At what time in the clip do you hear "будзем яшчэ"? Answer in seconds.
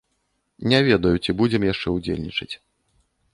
1.43-1.87